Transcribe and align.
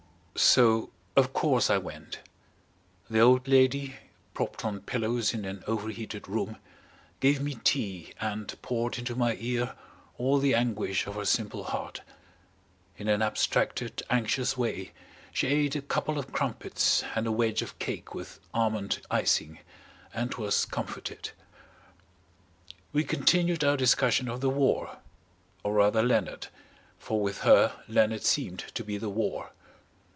So 0.33 0.89
of 1.15 1.33
course 1.33 1.69
I 1.69 1.77
went. 1.77 2.19
The 3.11 3.19
old 3.19 3.47
lady, 3.47 3.97
propped 4.33 4.65
on 4.65 4.79
pillows 4.79 5.35
in 5.35 5.45
an 5.45 5.63
overheated 5.67 6.27
room, 6.27 6.57
gave 7.19 7.41
me 7.41 7.59
tea 7.63 8.13
and 8.19 8.59
poured 8.63 8.97
into 8.97 9.13
my 9.15 9.35
ear 9.35 9.75
all 10.17 10.39
the 10.39 10.55
anguish 10.55 11.05
of 11.05 11.13
her 11.13 11.25
simple 11.25 11.65
heart. 11.65 12.01
In 12.97 13.07
an 13.07 13.21
abstracted, 13.21 14.01
anxious 14.09 14.57
way, 14.57 14.93
she 15.31 15.47
ate 15.47 15.75
a 15.75 15.81
couple 15.81 16.17
of 16.17 16.31
crumpets 16.33 17.03
and 17.13 17.27
a 17.27 17.31
wedge 17.31 17.61
of 17.61 17.77
cake 17.77 18.15
with 18.15 18.39
almond 18.51 19.05
icing, 19.11 19.59
and 20.13 20.33
was 20.35 20.65
comforted. 20.65 21.31
We 22.93 23.03
continued 23.03 23.63
our 23.63 23.77
discussion 23.77 24.27
of 24.27 24.41
the 24.41 24.49
war 24.49 24.97
or 25.61 25.73
rather 25.73 26.01
Leonard, 26.01 26.47
for 26.97 27.21
with 27.21 27.39
her 27.39 27.73
Leonard 27.87 28.23
seemed 28.23 28.59
to 28.73 28.83
be 28.83 28.97
the 28.97 29.09
war. 29.09 29.51